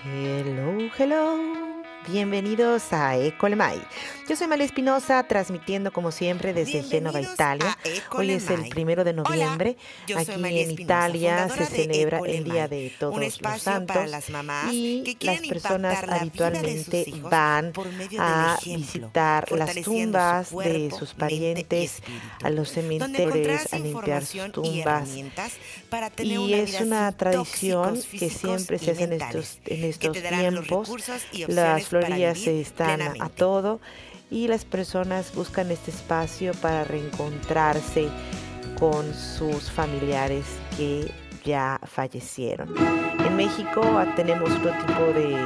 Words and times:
Hello, 0.00 0.88
hello. 0.96 1.61
Bienvenidos 2.08 2.92
a 2.92 3.16
Ecolemai. 3.16 3.80
Yo 4.28 4.34
soy 4.34 4.48
María 4.48 4.64
Espinosa, 4.64 5.22
transmitiendo 5.22 5.92
como 5.92 6.10
siempre 6.10 6.52
desde 6.52 6.82
Génova, 6.82 7.20
Italia. 7.20 7.78
Hoy 8.10 8.32
es 8.32 8.50
el 8.50 8.68
primero 8.68 9.04
de 9.04 9.12
noviembre. 9.12 9.76
Aquí 10.16 10.32
en 10.32 10.70
Italia 10.72 11.48
se 11.48 11.64
celebra 11.66 12.20
el 12.26 12.42
Día 12.42 12.66
de 12.66 12.92
Todos 12.98 13.20
los 13.20 13.62
Santos 13.62 13.96
y 14.72 15.16
las 15.20 15.40
personas 15.42 16.02
habitualmente 16.08 17.06
van 17.22 17.72
a 18.18 18.58
visitar 18.64 19.50
las 19.52 19.74
tumbas 19.82 20.50
de 20.50 20.90
sus 20.90 21.14
parientes, 21.14 22.02
a 22.42 22.50
los 22.50 22.70
cementerios, 22.70 23.72
a 23.72 23.78
limpiar 23.78 24.24
sus 24.24 24.50
tumbas. 24.50 25.08
Y 26.18 26.54
es 26.54 26.80
una 26.80 27.12
tradición 27.12 28.00
que 28.18 28.28
siempre 28.28 28.78
se 28.78 28.90
hace 28.90 29.04
en 29.04 29.12
estos, 29.12 29.58
en 29.66 29.84
estos 29.84 30.16
tiempos. 30.16 30.90
Las 31.46 31.91
florías 31.92 32.46
están 32.46 33.02
a 33.02 33.28
todo 33.28 33.80
y 34.30 34.48
las 34.48 34.64
personas 34.64 35.34
buscan 35.34 35.70
este 35.70 35.90
espacio 35.90 36.52
para 36.54 36.84
reencontrarse 36.84 38.08
con 38.78 39.12
sus 39.12 39.70
familiares 39.70 40.46
que 40.76 41.12
ya 41.44 41.78
fallecieron. 41.84 42.74
En 43.26 43.36
México 43.36 43.82
tenemos 44.16 44.50
otro 44.52 44.72
tipo 44.86 45.02
de, 45.12 45.36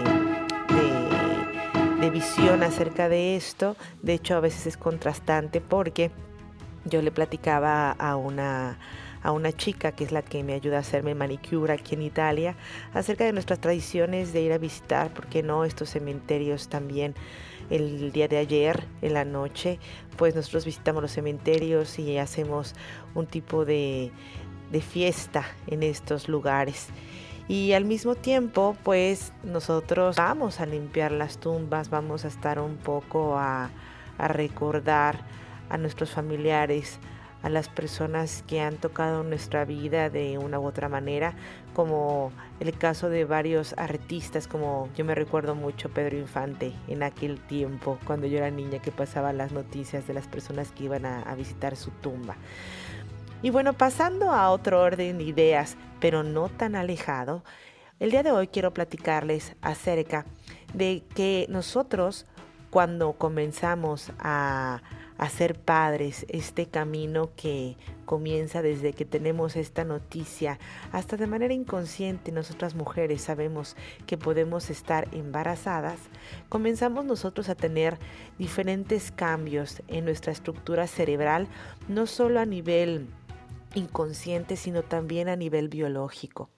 de, 0.79 2.01
de 2.01 2.11
visión 2.11 2.63
acerca 2.63 3.09
de 3.09 3.37
esto. 3.37 3.77
De 4.03 4.15
hecho, 4.15 4.37
a 4.37 4.41
veces 4.41 4.69
es 4.69 4.77
contrastante 4.77 5.61
porque 5.61 6.13
yo 6.85 7.03
le 7.03 7.11
platicaba 7.11 7.91
a 7.91 8.15
una 8.15 8.79
a 9.27 9.33
una 9.33 9.51
chica 9.51 9.91
que 9.91 10.05
es 10.05 10.13
la 10.13 10.23
que 10.23 10.45
me 10.45 10.53
ayuda 10.53 10.77
a 10.77 10.81
hacerme 10.81 11.17
manicura 11.17 11.75
aquí 11.75 11.97
en 11.97 12.03
Italia, 12.03 12.55
acerca 12.95 13.25
de 13.25 13.33
nuestras 13.33 13.59
tradiciones 13.59 14.33
de 14.33 14.41
ir 14.41 14.53
a 14.53 14.59
visitar, 14.59 15.13
¿por 15.13 15.27
qué 15.27 15.43
no?, 15.43 15.65
estos 15.65 15.91
cementerios 15.91 16.69
también. 16.69 17.17
El 17.69 18.13
día 18.13 18.29
de 18.29 18.37
ayer, 18.37 18.85
en 19.03 19.15
la 19.15 19.25
noche, 19.25 19.81
pues 20.17 20.37
nosotros 20.37 20.65
visitamos 20.65 21.03
los 21.03 21.11
cementerios 21.11 21.99
y 21.99 22.19
hacemos 22.19 22.77
un 23.17 23.27
tipo 23.27 23.65
de, 23.65 24.13
de 24.71 24.81
fiesta 24.81 25.45
en 25.67 25.83
estos 25.83 26.29
lugares. 26.29 26.87
Y 27.49 27.73
al 27.73 27.85
mismo 27.85 28.15
tiempo, 28.15 28.77
pues 28.85 29.33
nosotros 29.43 30.15
vamos 30.15 30.61
a 30.61 30.67
limpiar 30.67 31.11
las 31.11 31.39
tumbas, 31.39 31.91
vamos 31.91 32.25
a 32.25 32.29
estar 32.29 32.61
un 32.61 32.77
poco 32.77 33.37
a, 33.37 33.71
a 34.19 34.29
recordar 34.29 35.19
a 35.69 35.79
nuestros 35.79 36.13
familiares, 36.13 37.01
a 37.47 37.49
las 37.49 37.69
personas 37.69 38.43
que 38.49 38.61
han 38.61 38.77
tocado 38.77 39.23
nuestra 39.23 39.65
vida 39.65 40.11
de 40.11 40.37
una 40.37 40.59
u 40.59 40.67
otra 40.67 40.89
manera, 40.89 41.35
como 41.75 42.33
el 42.59 42.77
caso 42.77 43.09
de 43.09 43.25
varios 43.25 43.73
artistas, 43.79 44.49
como 44.49 44.89
yo 44.97 45.05
me 45.05 45.15
recuerdo 45.15 45.55
mucho 45.55 45.89
Pedro 45.89 46.19
Infante 46.19 46.73
en 46.89 47.05
aquel 47.05 47.39
tiempo, 47.39 48.01
cuando 48.05 48.27
yo 48.27 48.39
era 48.39 48.51
niña, 48.51 48.81
que 48.81 48.91
pasaba 48.91 49.33
las 49.33 49.53
noticias 49.53 50.09
de 50.09 50.15
las 50.15 50.27
personas 50.27 50.73
que 50.73 50.83
iban 50.83 51.07
a, 51.07 51.23
a 51.23 51.37
visitar 51.37 51.77
su 51.77 51.93
tumba. 51.93 52.35
Y 53.43 53.51
bueno, 53.51 53.75
pasando 53.75 54.33
a 54.33 54.51
otro 54.51 54.83
orden 54.83 55.19
de 55.19 55.23
ideas, 55.25 55.77
pero 56.01 56.25
no 56.25 56.49
tan 56.49 56.75
alejado, 56.75 57.45
el 58.01 58.11
día 58.11 58.25
de 58.25 58.33
hoy 58.33 58.49
quiero 58.49 58.75
platicarles 58.75 59.55
acerca 59.63 60.27
de 60.75 61.05
que 61.15 61.47
nosotros 61.49 62.27
cuando 62.71 63.13
comenzamos 63.13 64.11
a 64.19 64.83
a 65.19 65.29
ser 65.29 65.59
padres, 65.59 66.27
este 66.29 66.67
camino 66.67 67.31
que 67.37 67.77
comienza 68.05 68.63
desde 68.63 68.93
que 68.93 69.05
tenemos 69.05 69.57
esta 69.57 69.85
noticia, 69.85 70.59
hasta 70.93 71.17
de 71.17 71.27
manera 71.27 71.55
inconsciente 71.55 72.33
nosotras 72.33 72.75
mujeres 72.75 73.23
sabemos 73.23 73.77
que 74.07 74.19
podemos 74.19 74.71
estar 74.71 75.09
embarazadas, 75.13 75.99
comenzamos 76.49 77.05
nosotros 77.05 77.49
a 77.49 77.55
tener 77.55 77.99
diferentes 78.39 79.11
cambios 79.11 79.83
en 79.89 80.05
nuestra 80.05 80.33
estructura 80.33 80.87
cerebral, 80.87 81.49
no 81.89 82.07
solo 82.07 82.41
a 82.41 82.47
nivel 82.47 83.09
inconsciente, 83.75 84.57
sino 84.57 84.83
también 84.83 85.29
a 85.29 85.37
nivel 85.37 85.69
biológico. 85.69 86.51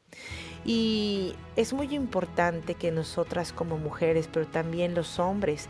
Y 0.65 1.35
es 1.57 1.73
muy 1.73 1.95
importante 1.95 2.75
que 2.75 2.91
nosotras 2.91 3.53
como 3.53 3.79
mujeres, 3.79 4.29
pero 4.33 4.47
también 4.47 4.95
los 4.95 5.19
hombres, 5.19 5.69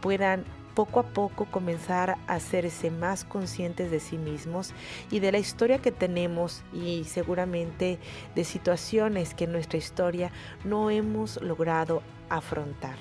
puedan 0.00 0.44
poco 0.80 1.00
a 1.00 1.02
poco 1.02 1.44
comenzar 1.44 2.16
a 2.26 2.34
hacerse 2.36 2.90
más 2.90 3.24
conscientes 3.24 3.90
de 3.90 4.00
sí 4.00 4.16
mismos 4.16 4.72
y 5.10 5.20
de 5.20 5.30
la 5.30 5.38
historia 5.38 5.82
que 5.82 5.92
tenemos 5.92 6.62
y 6.72 7.04
seguramente 7.04 7.98
de 8.34 8.44
situaciones 8.44 9.34
que 9.34 9.44
en 9.44 9.52
nuestra 9.52 9.76
historia 9.76 10.32
no 10.64 10.88
hemos 10.88 11.38
logrado 11.42 12.00
afrontar. 12.30 12.96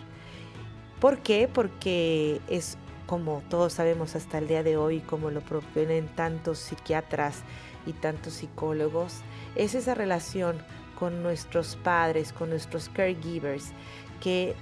¿Por 0.99 1.19
qué? 1.19 1.47
Porque 1.47 2.41
es 2.49 2.77
como 3.05 3.41
todos 3.49 3.71
sabemos 3.71 4.13
hasta 4.17 4.39
el 4.39 4.49
día 4.49 4.61
de 4.61 4.75
hoy, 4.75 4.99
como 4.99 5.31
lo 5.31 5.39
proponen 5.39 6.09
tantos 6.09 6.59
psiquiatras 6.59 7.43
y 7.85 7.93
tantos 7.93 8.33
psicólogos, 8.33 9.21
es 9.55 9.73
esa 9.73 9.95
relación 9.95 10.61
con 10.99 11.23
nuestros 11.23 11.77
padres, 11.77 12.33
con 12.33 12.49
nuestros 12.49 12.89
caregivers, 12.89 13.71
que 14.19 14.53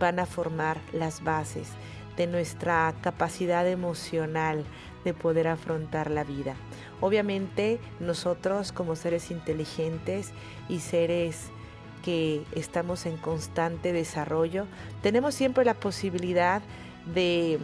van 0.00 0.18
a 0.18 0.26
formar 0.26 0.80
las 0.92 1.22
bases 1.22 1.68
de 2.16 2.26
nuestra 2.26 2.94
capacidad 3.00 3.66
emocional 3.68 4.64
de 5.04 5.14
poder 5.14 5.48
afrontar 5.48 6.10
la 6.10 6.24
vida. 6.24 6.56
Obviamente 7.00 7.78
nosotros 8.00 8.72
como 8.72 8.96
seres 8.96 9.30
inteligentes 9.30 10.32
y 10.68 10.80
seres 10.80 11.50
que 12.02 12.42
estamos 12.54 13.06
en 13.06 13.16
constante 13.16 13.92
desarrollo, 13.92 14.66
tenemos 15.02 15.34
siempre 15.34 15.64
la 15.64 15.74
posibilidad 15.74 16.62
de 17.14 17.58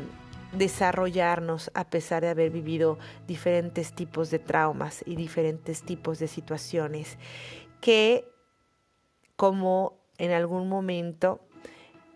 desarrollarnos 0.52 1.70
a 1.74 1.84
pesar 1.84 2.22
de 2.22 2.28
haber 2.28 2.50
vivido 2.50 2.98
diferentes 3.26 3.92
tipos 3.92 4.30
de 4.30 4.38
traumas 4.38 5.02
y 5.06 5.16
diferentes 5.16 5.82
tipos 5.82 6.18
de 6.18 6.28
situaciones 6.28 7.16
que 7.80 8.28
como 9.36 9.98
en 10.18 10.30
algún 10.30 10.68
momento 10.68 11.40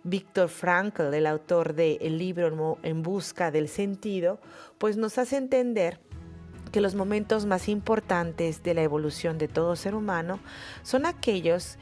Víctor 0.06 0.48
Frankl, 0.48 1.12
el 1.12 1.26
autor 1.26 1.74
del 1.74 1.98
el 2.00 2.16
libro 2.16 2.78
En 2.84 3.02
Busca 3.02 3.50
del 3.50 3.68
Sentido, 3.68 4.40
pues 4.78 4.96
nos 4.96 5.18
hace 5.18 5.36
entender 5.36 5.98
que 6.70 6.80
los 6.80 6.94
momentos 6.94 7.44
más 7.44 7.68
importantes 7.68 8.62
de 8.62 8.74
la 8.74 8.82
evolución 8.82 9.36
de 9.36 9.48
todo 9.48 9.74
ser 9.74 9.96
humano 9.96 10.38
son 10.84 11.06
aquellos 11.06 11.76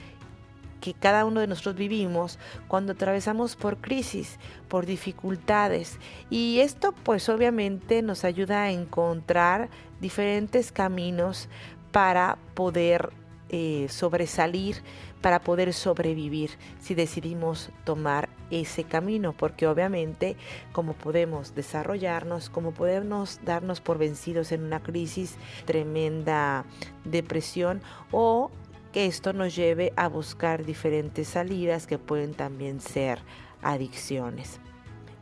que 0.80 0.94
cada 0.94 1.26
uno 1.26 1.40
de 1.40 1.48
nosotros 1.48 1.76
vivimos 1.76 2.38
cuando 2.66 2.92
atravesamos 2.92 3.56
por 3.56 3.76
crisis, 3.76 4.38
por 4.68 4.86
dificultades. 4.86 5.98
Y 6.30 6.60
esto 6.60 6.92
pues 6.92 7.28
obviamente 7.28 8.00
nos 8.00 8.24
ayuda 8.24 8.62
a 8.62 8.70
encontrar 8.70 9.68
diferentes 10.00 10.72
caminos 10.72 11.50
para 11.92 12.38
poder 12.54 13.10
eh, 13.50 13.86
sobresalir, 13.88 14.82
para 15.24 15.40
poder 15.40 15.72
sobrevivir 15.72 16.50
si 16.80 16.94
decidimos 16.94 17.70
tomar 17.84 18.28
ese 18.50 18.84
camino, 18.84 19.32
porque 19.32 19.66
obviamente 19.66 20.36
como 20.72 20.92
podemos 20.92 21.54
desarrollarnos, 21.54 22.50
como 22.50 22.72
podemos 22.72 23.40
darnos 23.42 23.80
por 23.80 23.96
vencidos 23.96 24.52
en 24.52 24.64
una 24.64 24.82
crisis, 24.82 25.36
tremenda 25.64 26.66
depresión 27.06 27.80
o 28.10 28.50
que 28.92 29.06
esto 29.06 29.32
nos 29.32 29.56
lleve 29.56 29.94
a 29.96 30.08
buscar 30.08 30.66
diferentes 30.66 31.28
salidas 31.28 31.86
que 31.86 31.96
pueden 31.96 32.34
también 32.34 32.82
ser 32.82 33.20
adicciones. 33.62 34.60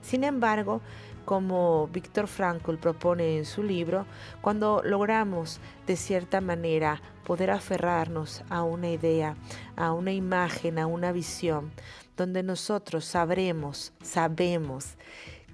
Sin 0.01 0.25
embargo, 0.25 0.81
como 1.25 1.87
Víctor 1.93 2.27
Frankl 2.27 2.75
propone 2.75 3.39
en 3.39 3.45
su 3.47 3.63
libro, 3.63 4.05
cuando 4.41 4.83
logramos 4.85 5.61
de 5.87 5.95
cierta 5.97 6.41
manera 6.41 7.01
poder 7.25 7.51
aferrarnos 7.51 8.43
a 8.49 8.63
una 8.63 8.91
idea, 8.91 9.37
a 9.77 9.93
una 9.93 10.13
imagen, 10.13 10.79
a 10.79 10.87
una 10.87 11.13
visión, 11.13 11.73
donde 12.17 12.43
nosotros 12.43 13.05
sabremos, 13.05 13.93
sabemos 14.03 14.97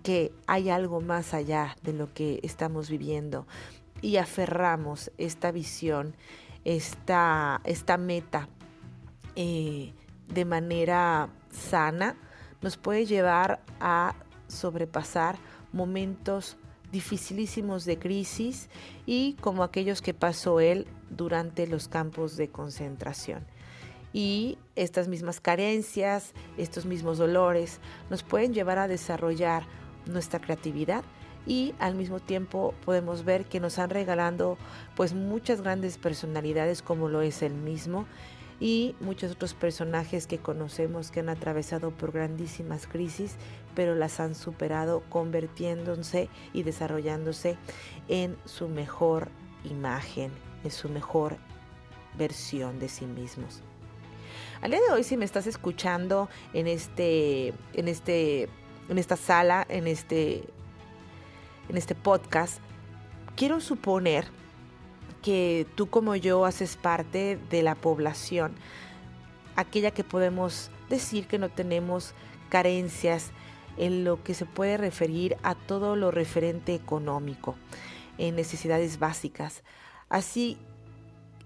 que 0.03 0.33
hay 0.47 0.71
algo 0.71 1.01
más 1.01 1.35
allá 1.35 1.77
de 1.83 1.93
lo 1.93 2.13
que 2.13 2.41
estamos 2.43 2.89
viviendo 2.89 3.47
y 4.01 4.17
aferramos 4.17 5.11
esta 5.19 5.51
visión, 5.53 6.15
esta, 6.65 7.61
esta 7.65 7.97
meta 7.97 8.49
eh, 9.37 9.93
de 10.29 10.45
manera 10.45 11.31
sana, 11.51 12.17
nos 12.61 12.77
puede 12.77 13.07
llevar 13.07 13.61
a 13.81 14.15
sobrepasar 14.49 15.39
momentos 15.73 16.57
dificilísimos 16.91 17.85
de 17.85 17.99
crisis 17.99 18.69
y 19.07 19.35
como 19.35 19.63
aquellos 19.63 20.03
que 20.03 20.15
pasó 20.15 20.61
él 20.61 20.87
durante 21.11 21.67
los 21.67 21.89
campos 21.89 22.37
de 22.37 22.49
concentración. 22.49 23.47
Y 24.13 24.59
estas 24.75 25.09
mismas 25.09 25.41
carencias, 25.41 26.33
estos 26.57 26.87
mismos 26.87 27.19
dolores 27.19 27.81
nos 28.11 28.23
pueden 28.23 28.55
llevar 28.55 28.79
a 28.79 28.89
desarrollar 28.89 29.65
nuestra 30.07 30.41
creatividad 30.41 31.05
y 31.47 31.75
al 31.79 31.95
mismo 31.95 32.21
tiempo 32.21 32.75
podemos 32.85 33.25
ver 33.25 33.45
que 33.45 33.61
nos 33.61 33.79
han 33.79 33.91
regalando 33.91 34.59
pues 34.97 35.15
muchas 35.15 35.61
grandes 35.61 35.99
personalidades 35.99 36.83
como 36.83 37.09
lo 37.09 37.23
es 37.23 37.43
él 37.43 37.55
mismo 37.55 38.07
y 38.61 38.97
muchos 39.01 39.33
otros 39.33 39.55
personajes 39.55 40.27
que 40.27 40.39
conocemos 40.39 41.11
que 41.11 41.21
han 41.21 41.29
atravesado 41.29 41.91
por 41.91 42.13
grandísimas 42.13 42.87
crisis, 42.87 43.37
pero 43.75 43.95
las 43.95 44.21
han 44.21 44.35
superado 44.35 45.03
convirtiéndose 45.09 46.29
y 46.53 46.65
desarrollándose 46.65 47.57
en 48.09 48.37
su 48.45 48.69
mejor 48.69 49.29
imagen, 49.65 50.33
su 50.71 50.89
mejor 50.89 51.37
versión 52.17 52.79
de 52.79 52.89
sí 52.89 53.07
mismos. 53.07 53.63
Al 54.61 54.73
día 54.73 54.81
de 54.81 54.93
hoy, 54.93 55.05
si 55.05 55.17
me 55.17 55.25
estás 55.25 55.47
escuchando 55.47 56.29
en 56.53 56.67
este, 56.67 57.55
en 57.75 57.89
este, 57.89 58.49
en 58.89 58.99
esta 58.99 59.17
sala, 59.17 59.65
en 59.69 59.87
este, 59.87 60.45
en 61.69 61.77
este 61.77 61.95
podcast, 61.95 62.59
quiero 63.37 63.61
suponer 63.61 64.27
que 65.23 65.67
tú 65.75 65.89
como 65.89 66.17
yo 66.17 66.45
haces 66.45 66.77
parte 66.77 67.39
de 67.51 67.63
la 67.63 67.75
población, 67.75 68.55
aquella 69.57 69.93
que 69.93 70.05
podemos 70.05 70.71
decir 70.89 71.27
que 71.27 71.39
no 71.39 71.49
tenemos 71.49 72.15
carencias 72.49 73.31
en 73.77 74.05
lo 74.05 74.23
que 74.23 74.35
se 74.35 74.45
puede 74.45 74.77
referir 74.77 75.37
a 75.43 75.55
todo 75.55 75.97
lo 75.97 76.11
referente 76.11 76.75
económico, 76.75 77.55
en 78.19 78.35
necesidades 78.35 78.99
básicas. 78.99 79.63
Así 80.09 80.59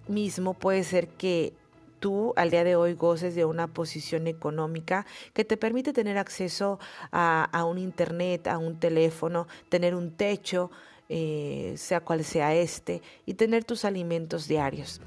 mismo 0.09 0.55
puede 0.55 0.85
ser 0.85 1.09
que 1.09 1.55
tú 2.03 2.33
al 2.37 2.51
día 2.51 2.65
de 2.65 2.75
hoy 2.75 2.95
goces 2.95 3.35
de 3.37 3.45
una 3.45 3.69
posición 3.69 4.27
económica 4.27 5.07
que 5.33 5.45
te 5.45 5.57
permite 5.57 5.93
tener 5.93 6.19
acceso 6.19 6.81
a, 7.13 7.65
un 7.65 7.79
internet, 7.79 8.49
a 8.49 8.59
un 8.59 8.79
teléfono, 8.81 9.47
tener 9.69 9.95
un 9.95 10.11
techo, 10.11 10.71
eh, 11.09 11.75
sea 11.77 12.01
cual 12.01 12.25
sea 12.25 12.55
este, 12.55 13.03
y 13.25 13.35
tener 13.35 13.65
tus 13.65 13.85
alimentos 13.85 14.49
diarios. 14.49 15.01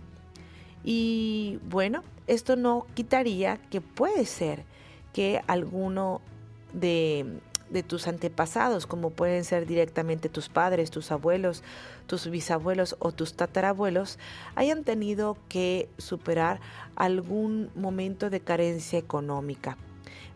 Y 0.85 1.59
bueno, 1.69 2.03
esto 2.27 2.55
no 2.55 2.87
quitaría 2.93 3.57
que 3.57 3.81
puede 3.81 4.25
ser 4.25 4.63
que 5.11 5.41
alguno 5.47 6.21
de, 6.73 7.39
de 7.75 7.83
tus 7.83 8.07
antepasados, 8.07 8.87
como 8.87 9.09
pueden 9.09 9.43
ser 9.43 9.65
directamente 9.65 10.29
tus 10.29 10.47
padres, 10.47 10.91
tus 10.91 11.11
abuelos, 11.11 11.61
tus 12.07 12.29
bisabuelos 12.29 12.95
o 12.99 13.11
tus 13.11 13.35
tatarabuelos, 13.35 14.17
hayan 14.55 14.85
tenido 14.85 15.37
que 15.49 15.89
superar 15.97 16.61
algún 16.95 17.69
momento 17.75 18.29
de 18.29 18.39
carencia 18.39 18.97
económica, 18.97 19.77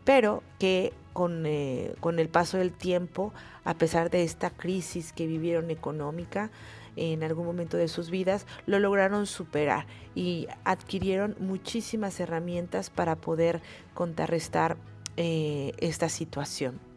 pero 0.04 0.44
que 0.60 0.92
con, 1.14 1.46
eh, 1.46 1.96
con, 2.02 2.20
el 2.20 2.28
paso 2.28 2.58
del 2.58 2.74
tiempo, 2.74 3.34
a 3.64 3.74
pesar 3.74 4.10
de 4.10 4.24
esta 4.24 4.50
crisis 4.50 5.14
que 5.14 5.26
vivieron 5.26 5.72
económica, 5.72 6.52
en 6.98 7.24
algún 7.24 7.46
momento 7.46 7.78
de 7.78 7.88
sus 7.88 8.10
vidas, 8.10 8.46
lo 8.66 8.80
lograron 8.80 9.26
superar 9.28 9.86
y 10.14 10.48
adquirieron 10.66 11.38
muchísimas 11.40 12.20
herramientas 12.20 12.90
para 12.90 13.16
poder 13.16 13.62
contrarrestar 13.94 14.76
eh, 15.16 15.72
esta 15.78 16.10
situación. 16.10 16.89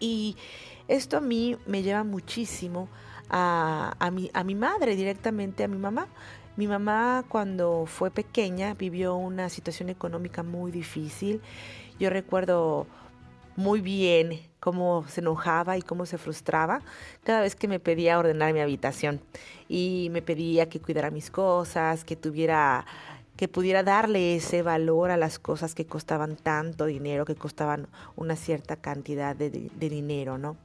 Y 0.00 0.36
esto 0.88 1.16
a 1.18 1.20
mí 1.20 1.56
me 1.66 1.82
lleva 1.82 2.04
muchísimo 2.04 2.88
a, 3.28 3.94
a, 3.98 4.10
mi, 4.10 4.30
a 4.32 4.44
mi 4.44 4.54
madre, 4.54 4.96
directamente 4.96 5.64
a 5.64 5.68
mi 5.68 5.78
mamá. 5.78 6.08
Mi 6.56 6.66
mamá 6.66 7.24
cuando 7.28 7.84
fue 7.86 8.10
pequeña 8.10 8.74
vivió 8.74 9.14
una 9.14 9.48
situación 9.48 9.90
económica 9.90 10.42
muy 10.42 10.72
difícil. 10.72 11.40
Yo 12.00 12.10
recuerdo 12.10 12.86
muy 13.54 13.80
bien 13.80 14.40
cómo 14.60 15.04
se 15.08 15.20
enojaba 15.20 15.76
y 15.76 15.82
cómo 15.82 16.06
se 16.06 16.16
frustraba 16.16 16.80
cada 17.24 17.40
vez 17.40 17.56
que 17.56 17.68
me 17.68 17.80
pedía 17.80 18.18
ordenar 18.18 18.52
mi 18.52 18.60
habitación 18.60 19.20
y 19.68 20.08
me 20.12 20.22
pedía 20.22 20.68
que 20.68 20.80
cuidara 20.80 21.10
mis 21.10 21.30
cosas, 21.30 22.04
que 22.04 22.14
tuviera 22.14 22.86
que 23.38 23.46
pudiera 23.46 23.84
darle 23.84 24.34
ese 24.34 24.62
valor 24.62 25.12
a 25.12 25.16
las 25.16 25.38
cosas 25.38 25.76
que 25.76 25.86
costaban 25.86 26.34
tanto 26.34 26.86
dinero, 26.86 27.24
que 27.24 27.36
costaban 27.36 27.86
una 28.16 28.34
cierta 28.34 28.74
cantidad 28.74 29.36
de, 29.36 29.70
dinero, 29.78 30.38
¿no? 30.38 30.56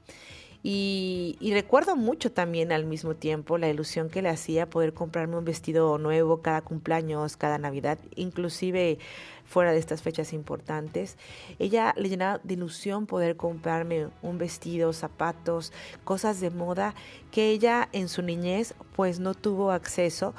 Y, 0.63 1.37
recuerdo 1.53 1.95
mucho 1.95 2.31
también 2.31 2.71
al 2.71 2.85
mismo 2.85 3.13
tiempo 3.13 3.59
la 3.59 3.69
ilusión 3.69 4.09
que 4.09 4.23
le 4.23 4.29
hacía 4.29 4.69
poder 4.69 4.93
comprarme 4.93 5.37
un 5.37 5.45
vestido 5.45 5.99
nuevo 5.99 6.41
cada 6.41 6.61
cumpleaños, 6.61 7.37
cada 7.37 7.59
Navidad, 7.59 7.99
inclusive 8.15 8.97
fuera 9.45 9.71
de 9.71 9.77
estas 9.77 10.01
fechas 10.01 10.33
importantes. 10.33 11.17
Ella 11.59 11.93
le 11.95 12.09
llenaba 12.09 12.39
de 12.43 12.55
ilusión 12.55 13.05
poder 13.05 13.35
comprarme 13.35 14.07
un 14.23 14.39
vestido, 14.39 14.93
zapatos, 14.93 15.73
cosas 16.05 16.39
de 16.39 16.49
moda 16.49 16.95
que 17.29 17.49
ella 17.49 17.87
en 17.91 18.09
su 18.09 18.23
niñez 18.23 18.73
pues 18.95 19.19
no 19.19 19.35
tuvo 19.35 19.71
acceso 19.71 20.33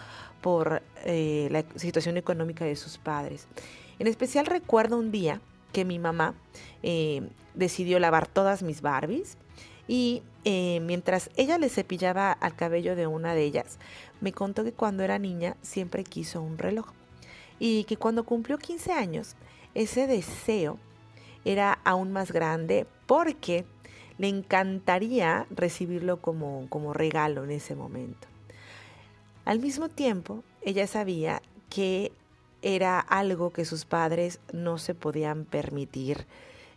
por 0.44 0.82
eh, 1.06 1.48
la 1.50 1.64
situación 1.74 2.18
económica 2.18 2.66
de 2.66 2.76
sus 2.76 2.98
padres. 2.98 3.46
En 3.98 4.06
especial 4.06 4.44
recuerdo 4.44 4.98
un 4.98 5.10
día 5.10 5.40
que 5.72 5.86
mi 5.86 5.98
mamá 5.98 6.34
eh, 6.82 7.26
decidió 7.54 7.98
lavar 7.98 8.26
todas 8.26 8.62
mis 8.62 8.82
Barbies 8.82 9.38
y 9.88 10.22
eh, 10.44 10.80
mientras 10.82 11.30
ella 11.36 11.56
le 11.56 11.70
cepillaba 11.70 12.30
al 12.30 12.54
cabello 12.56 12.94
de 12.94 13.06
una 13.06 13.32
de 13.34 13.42
ellas, 13.42 13.78
me 14.20 14.32
contó 14.32 14.64
que 14.64 14.72
cuando 14.72 15.02
era 15.02 15.18
niña 15.18 15.56
siempre 15.62 16.04
quiso 16.04 16.42
un 16.42 16.58
reloj 16.58 16.88
y 17.58 17.84
que 17.84 17.96
cuando 17.96 18.24
cumplió 18.24 18.58
15 18.58 18.92
años, 18.92 19.36
ese 19.72 20.06
deseo 20.06 20.76
era 21.46 21.78
aún 21.84 22.12
más 22.12 22.32
grande 22.32 22.86
porque 23.06 23.64
le 24.18 24.28
encantaría 24.28 25.46
recibirlo 25.48 26.20
como, 26.20 26.66
como 26.68 26.92
regalo 26.92 27.44
en 27.44 27.50
ese 27.52 27.74
momento. 27.74 28.33
Al 29.44 29.60
mismo 29.60 29.88
tiempo, 29.88 30.42
ella 30.62 30.86
sabía 30.86 31.42
que 31.70 32.12
era 32.62 32.98
algo 32.98 33.50
que 33.50 33.64
sus 33.64 33.84
padres 33.84 34.40
no 34.52 34.78
se 34.78 34.94
podían 34.94 35.44
permitir 35.44 36.26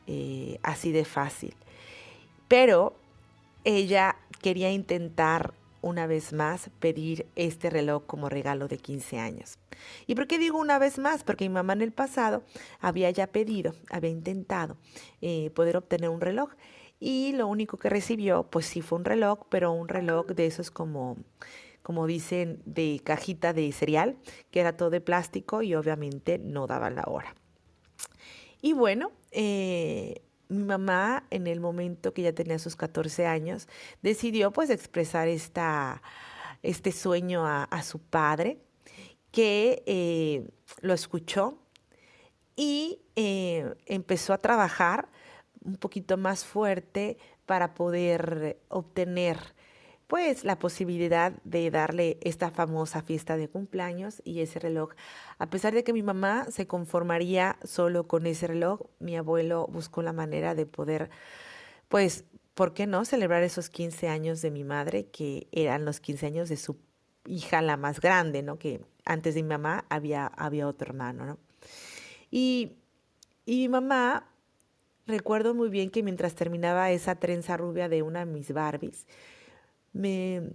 eh, 0.06 0.60
así 0.64 0.92
de 0.92 1.06
fácil. 1.06 1.56
Pero 2.48 2.96
ella 3.64 4.18
quería 4.42 4.72
intentar 4.72 5.54
una 5.82 6.08
vez 6.08 6.34
más 6.34 6.70
pedir 6.80 7.26
este 7.36 7.70
reloj 7.70 8.04
como 8.06 8.30
regalo 8.30 8.68
de 8.68 8.78
15 8.78 9.20
años. 9.20 9.58
¿Y 10.06 10.16
por 10.16 10.28
qué 10.28 10.38
digo 10.38 10.58
una 10.58 10.80
vez 10.80 10.98
más? 10.98 11.24
Porque 11.24 11.46
mi 11.46 11.54
mamá 11.54 11.74
en 11.74 11.82
el 11.82 11.92
pasado 11.92 12.44
había 12.80 13.10
ya 13.12 13.28
pedido, 13.28 13.74
había 13.90 14.10
intentado 14.10 14.76
eh, 15.22 15.52
poder 15.52 15.78
obtener 15.78 16.10
un 16.10 16.20
reloj 16.20 16.50
y 17.00 17.34
lo 17.34 17.48
único 17.48 17.78
que 17.78 17.90
recibió, 17.90 18.44
pues 18.44 18.66
sí 18.66 18.82
fue 18.82 18.98
un 18.98 19.06
reloj, 19.06 19.40
pero 19.50 19.72
un 19.72 19.88
reloj 19.88 20.28
de 20.28 20.48
esos 20.48 20.72
como, 20.72 21.16
como 21.88 22.06
dicen, 22.06 22.62
de 22.66 23.00
cajita 23.02 23.54
de 23.54 23.72
cereal, 23.72 24.18
que 24.52 24.60
era 24.60 24.76
todo 24.76 24.90
de 24.90 25.00
plástico 25.00 25.62
y 25.62 25.74
obviamente 25.74 26.38
no 26.38 26.68
daba 26.68 26.90
la 26.90 27.04
hora. 27.08 27.34
Y 28.62 28.74
bueno, 28.74 29.14
eh, 29.32 30.22
mi 30.50 30.66
mamá 30.66 31.24
en 31.30 31.48
el 31.48 31.62
momento 31.62 32.14
que 32.14 32.24
ya 32.24 32.34
tenía 32.34 32.60
sus 32.60 32.76
14 32.76 33.26
años 33.26 33.70
decidió 34.02 34.52
pues 34.52 34.70
expresar 34.70 35.30
esta, 35.30 36.02
este 36.62 36.92
sueño 36.92 37.48
a, 37.48 37.82
su 37.84 38.00
padre 38.00 38.58
que 39.32 39.82
eh, 39.86 40.46
lo 40.82 40.94
escuchó 40.94 41.58
y 42.58 43.00
eh, 43.16 43.74
empezó 43.86 44.34
a 44.34 44.40
trabajar 44.40 45.08
un 45.64 45.78
poquito 45.78 46.18
más 46.18 46.44
fuerte 46.44 47.18
para 47.46 47.74
poder 47.74 48.60
obtener 48.68 49.56
pues 50.08 50.46
la 50.46 50.58
posibilidad 50.58 51.34
de 51.44 51.70
darle 51.70 52.18
esta 52.22 52.50
famosa 52.50 53.02
fiesta 53.02 53.36
de 53.36 53.50
cumpleaños 53.50 54.22
y 54.24 54.40
ese 54.40 54.60
reloj. 54.60 54.92
A 55.38 55.50
pesar 55.50 55.74
de 55.74 55.84
que 55.84 55.92
mi 55.92 56.02
mamá 56.02 56.46
se 56.50 56.66
conformaría 56.66 57.58
solo 57.64 58.08
con 58.08 58.26
ese 58.26 58.48
reloj, 58.48 58.82
mi 59.00 59.18
abuelo 59.18 59.68
buscó 59.68 60.02
la 60.02 60.14
manera 60.14 60.56
de 60.56 60.66
poder, 60.66 61.10
pues, 61.90 62.24
¿por 62.54 62.74
qué 62.74 62.88
no 62.88 63.04
celebrar 63.04 63.44
esos 63.44 63.70
15 63.70 64.08
años 64.08 64.42
de 64.42 64.50
mi 64.50 64.64
madre, 64.64 65.08
que 65.08 65.48
eran 65.52 65.84
los 65.84 66.00
15 66.00 66.26
años 66.26 66.50
de 66.50 66.56
su 66.56 66.78
hija 67.26 67.62
la 67.62 67.76
más 67.76 68.00
grande, 68.00 68.42
¿no? 68.44 68.58
Que 68.58 68.80
antes 69.04 69.36
de 69.36 69.44
mi 69.44 69.50
mamá 69.50 69.86
había, 69.90 70.28
había 70.28 70.68
otro 70.70 70.88
hermano, 70.90 71.26
¿no? 71.26 71.38
Y, 72.32 72.78
y 73.46 73.58
mi 73.58 73.70
mamá, 73.70 74.30
recuerdo 75.06 75.54
muy 75.54 75.70
bien 75.70 75.90
que 75.90 76.02
mientras 76.02 76.34
terminaba 76.34 76.92
esa 76.92 77.16
trenza 77.16 77.58
rubia 77.58 77.90
de 77.90 78.04
una 78.04 78.20
de 78.20 78.32
mis 78.32 78.54
Barbies, 78.54 79.06
me, 79.98 80.52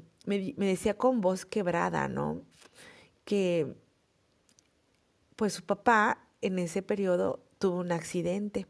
decía 0.56 0.94
con 0.94 1.20
voz 1.20 1.44
quebrada, 1.44 2.08
¿no? 2.08 2.42
Que 3.24 3.74
pues 5.36 5.52
su 5.54 5.64
papá 5.64 6.26
en 6.40 6.58
ese 6.58 6.82
periodo 6.82 7.40
tuvo 7.58 7.78
un 7.80 7.92
accidente 7.92 8.66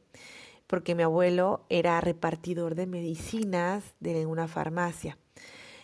porque 0.66 0.94
mi 0.94 1.02
abuelo 1.02 1.66
era 1.68 2.00
repartidor 2.00 2.74
de 2.74 2.86
medicinas 2.86 3.84
de 4.00 4.26
una 4.26 4.48
farmacia 4.48 5.18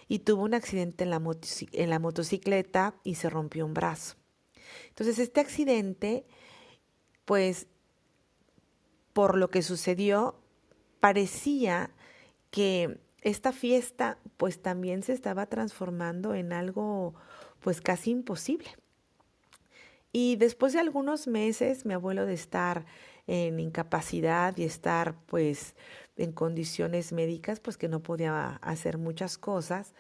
y 0.09 0.21
tuvo 0.21 0.45
un 0.45 0.55
accidente 0.55 1.05
en 1.05 1.11
la, 1.11 1.21
en 1.73 1.91
la 1.91 1.99
motocicleta 1.99 2.95
y 3.05 3.17
se 3.17 3.29
rompió 3.29 3.67
un 3.67 3.75
brazo. 3.75 4.17
Entonces 4.89 5.19
este 5.19 5.41
accidente, 5.41 6.25
pues 7.27 7.67
por 9.13 9.37
lo 9.37 9.51
que 9.51 9.63
sucedió, 9.63 10.37
parecía 11.01 11.91
que 12.51 12.99
esta 13.23 13.53
fiesta 13.53 14.19
pues 14.37 14.63
también 14.63 15.03
se 15.03 15.13
estaba 15.13 15.47
transformando 15.47 16.35
en 16.35 16.53
algo 16.53 17.15
pues 17.61 17.81
casi 17.81 18.11
imposible. 18.11 18.69
Y 20.13 20.37
después 20.37 20.73
de 20.73 20.81
algunos 20.81 21.27
meses, 21.27 21.85
mi 21.85 21.95
abuelo 21.95 22.25
de 22.25 22.35
estar 22.35 22.87
en 23.27 23.61
incapacidad 23.61 24.57
y 24.57 24.65
estar 24.65 25.15
pues 25.27 25.75
en 26.17 26.33
condiciones 26.33 27.13
médicas, 27.13 27.61
pues 27.61 27.77
que 27.77 27.89
no 27.89 28.03
podía 28.03 28.57
hacer 28.63 28.97
muchas 28.97 29.37
cosas, 29.37 29.95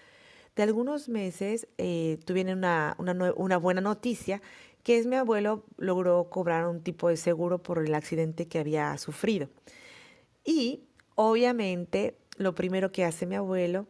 de 0.56 0.64
algunos 0.64 1.08
meses 1.08 1.68
eh, 1.78 2.18
tuvieron 2.25 2.58
una, 2.58 2.96
una, 2.98 3.56
buena 3.58 3.80
noticia, 3.80 4.42
que 4.82 4.98
es 4.98 5.06
mi 5.06 5.14
abuelo 5.14 5.64
logró 5.76 6.28
cobrar 6.30 6.66
un 6.66 6.82
tipo 6.82 7.08
de 7.08 7.16
seguro 7.16 7.62
por 7.62 7.78
el 7.78 7.94
accidente 7.94 8.48
que 8.48 8.58
había 8.58 8.98
sufrido. 8.98 9.48
Y 10.44 10.82
obviamente 11.14 12.16
lo 12.38 12.54
primero 12.54 12.90
que 12.92 13.04
hace 13.04 13.26
mi 13.26 13.35
abuelo 13.35 13.87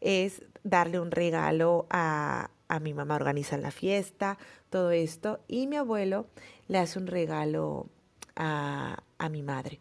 es 0.00 0.42
darle 0.64 1.00
un 1.00 1.10
regalo 1.10 1.86
a, 1.90 2.50
a 2.68 2.80
mi 2.80 2.94
mamá, 2.94 3.16
organiza 3.16 3.56
la 3.58 3.70
fiesta, 3.70 4.38
todo 4.70 4.90
esto, 4.90 5.40
y 5.48 5.66
mi 5.66 5.76
abuelo 5.76 6.26
le 6.68 6.78
hace 6.78 6.98
un 6.98 7.06
regalo 7.06 7.86
a, 8.36 9.02
a 9.18 9.28
mi 9.28 9.42
madre. 9.42 9.80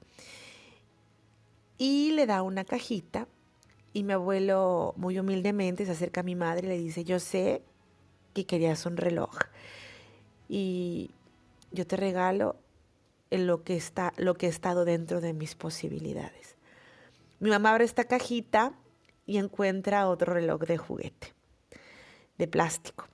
Y 1.78 2.12
le 2.12 2.26
da 2.26 2.42
una 2.42 2.66
cajita 2.66 3.28
y 3.94 4.04
mi 4.04 4.14
abuelo 4.14 4.94
muy 4.98 5.20
humildemente 5.20 5.86
se 5.86 5.92
acerca 5.92 6.22
a 6.22 6.24
mi 6.24 6.36
madre 6.36 6.68
y 6.68 6.70
le 6.70 6.78
dice, 6.78 7.04
yo 7.04 7.20
sé 7.20 7.62
que 8.34 8.46
querías 8.46 8.86
un 8.86 8.98
reloj 8.98 9.36
y 10.50 11.12
yo 11.72 11.86
te 11.86 11.98
regalo 11.98 12.56
lo 13.30 13.64
que, 13.64 13.76
está, 13.76 14.14
lo 14.18 14.36
que 14.36 14.48
ha 14.48 14.50
estado 14.50 14.86
dentro 14.86 15.22
de 15.22 15.34
mis 15.34 15.56
posibilidades. 15.56 16.57
Mi 17.39 17.50
mamá 17.50 17.72
abre 17.72 17.86
esta 17.86 18.06
cajita 18.06 18.74
y 19.25 19.38
encuentra 19.38 20.08
otro 20.08 20.34
reloj 20.34 20.62
de 20.62 20.77
juguete, 20.77 21.34
de 22.38 22.48
plástico. 22.48 23.08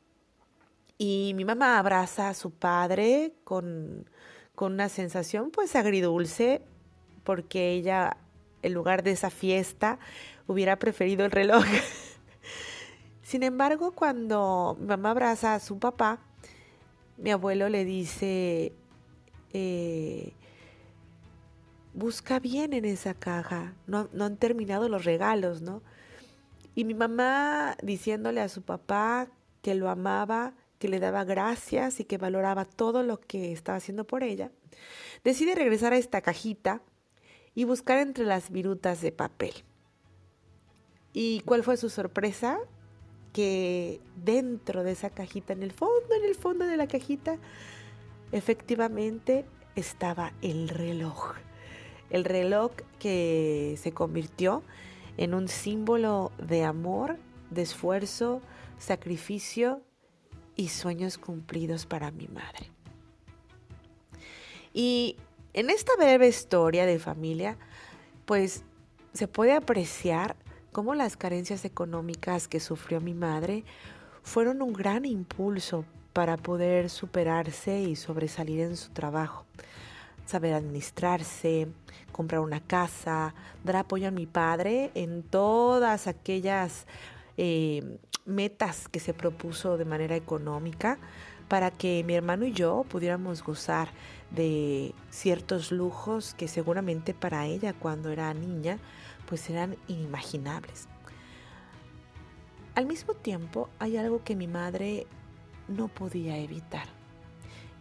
Y 0.97 1.33
mi 1.35 1.43
mamá 1.43 1.79
abraza 1.79 2.29
a 2.29 2.33
su 2.33 2.51
padre 2.51 3.33
con, 3.43 4.09
con 4.55 4.73
una 4.73 4.89
sensación 4.89 5.51
pues 5.51 5.75
agridulce, 5.75 6.61
porque 7.23 7.71
ella, 7.71 8.17
en 8.61 8.73
lugar 8.73 9.03
de 9.03 9.11
esa 9.11 9.29
fiesta, 9.29 9.99
hubiera 10.47 10.77
preferido 10.77 11.25
el 11.25 11.31
reloj. 11.31 11.65
Sin 13.23 13.43
embargo, 13.43 13.91
cuando 13.91 14.77
mi 14.79 14.85
mamá 14.85 15.11
abraza 15.11 15.55
a 15.55 15.59
su 15.59 15.79
papá, 15.79 16.19
mi 17.17 17.31
abuelo 17.31 17.69
le 17.69 17.85
dice, 17.85 18.73
eh, 19.53 20.33
busca 21.93 22.39
bien 22.39 22.73
en 22.73 22.85
esa 22.85 23.13
caja, 23.13 23.73
no, 23.87 24.09
han 24.19 24.37
terminado 24.37 24.89
los 24.89 25.05
regalos, 25.05 25.61
¿no? 25.61 25.81
Y 26.75 26.85
mi 26.85 26.95
mamá 26.95 27.77
diciéndole 27.83 28.41
a 28.41 28.49
su 28.49 28.63
papá 28.63 29.27
que 29.61 29.75
lo 29.75 29.89
amaba, 29.89 30.53
que 30.79 30.87
le 30.87 30.99
daba 30.99 31.23
gracias 31.23 31.99
y 31.99 32.05
que 32.05 32.17
valoraba 32.17 32.65
todo 32.65 33.03
lo 33.03 33.19
que 33.19 33.51
estaba 33.51 33.77
haciendo 33.77 34.05
por 34.05 34.23
ella, 34.23 34.51
decide 35.23 35.55
regresar 35.55 35.93
a 35.93 35.97
esta 35.97 36.21
cajita 36.21 36.81
y 37.55 37.65
buscar 37.65 37.99
entre 37.99 38.25
las 38.25 38.49
virutas 38.49 39.01
de 39.01 39.11
papel. 39.11 39.53
¿Y 41.13 41.41
cuál 41.41 41.63
fue 41.63 41.77
su 41.77 41.89
sorpresa? 41.89 42.57
Que 43.33 44.01
dentro 44.15 44.83
de 44.83 44.91
esa 44.91 45.11
cajita, 45.11 45.53
en 45.53 45.61
el 45.61 45.71
fondo, 45.71 46.15
en 46.15 46.25
el 46.25 46.35
fondo 46.35 46.65
de 46.65 46.75
la 46.75 46.87
cajita, 46.87 47.37
efectivamente 48.31 49.45
estaba 49.75 50.33
el 50.41 50.69
reloj. 50.69 51.35
El 52.13 52.23
reloj 52.23 52.71
que 52.99 53.77
se 53.81 53.91
convirtió 53.91 54.63
en 55.17 55.33
un 55.33 55.47
símbolo 55.49 56.31
de 56.37 56.63
amor, 56.63 57.17
de 57.49 57.63
esfuerzo, 57.63 58.41
sacrificio 58.77 59.81
y 60.55 60.69
sueños 60.69 61.17
cumplidos 61.17 61.85
para 61.85 62.11
mi 62.11 62.27
madre. 62.27 62.71
Y 64.73 65.17
en 65.53 65.69
esta 65.69 65.95
breve 65.97 66.27
historia 66.27 66.85
de 66.85 66.99
familia, 66.99 67.57
pues 68.25 68.63
se 69.13 69.27
puede 69.27 69.53
apreciar 69.53 70.35
cómo 70.71 70.95
las 70.95 71.17
carencias 71.17 71.65
económicas 71.65 72.47
que 72.47 72.59
sufrió 72.59 73.01
mi 73.01 73.13
madre 73.13 73.63
fueron 74.23 74.61
un 74.61 74.73
gran 74.73 75.05
impulso 75.05 75.85
para 76.13 76.37
poder 76.37 76.91
superarse 76.91 77.81
y 77.81 77.95
sobresalir 77.95 78.59
en 78.61 78.77
su 78.77 78.91
trabajo. 78.91 79.45
Saber 80.25 80.53
administrarse, 80.53 81.67
comprar 82.11 82.41
una 82.41 82.61
casa, 82.61 83.33
dar 83.63 83.75
apoyo 83.75 84.07
a 84.07 84.11
mi 84.11 84.25
padre 84.25 84.91
en 84.95 85.23
todas 85.23 86.07
aquellas 86.07 86.87
eh, 87.37 87.99
metas 88.25 88.87
que 88.87 88.99
se 88.99 89.13
propuso 89.13 89.77
de 89.77 89.85
manera 89.85 90.15
económica 90.15 90.97
para 91.47 91.71
que 91.71 92.03
mi 92.05 92.15
hermano 92.15 92.45
y 92.45 92.53
yo 92.53 92.85
pudiéramos 92.89 93.43
gozar 93.43 93.89
de 94.31 94.93
ciertos 95.09 95.71
lujos 95.71 96.33
que 96.33 96.47
seguramente 96.47 97.13
para 97.13 97.45
ella 97.45 97.73
cuando 97.73 98.09
era 98.09 98.33
niña 98.33 98.79
pues 99.27 99.49
eran 99.49 99.75
inimaginables. 99.87 100.87
Al 102.75 102.85
mismo 102.85 103.13
tiempo 103.13 103.69
hay 103.77 103.97
algo 103.97 104.23
que 104.23 104.35
mi 104.35 104.47
madre 104.47 105.05
no 105.67 105.89
podía 105.89 106.37
evitar 106.37 106.87